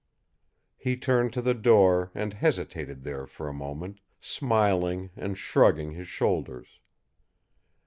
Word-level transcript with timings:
He 0.77 0.97
turned 0.97 1.31
to 1.33 1.43
the 1.43 1.53
door, 1.53 2.09
and 2.15 2.33
hesitated 2.33 3.03
there 3.03 3.27
for 3.27 3.47
a 3.47 3.53
moment, 3.53 3.99
smiling 4.19 5.11
and 5.15 5.37
shrugging 5.37 5.91
his 5.91 6.07
shoulders. 6.07 6.79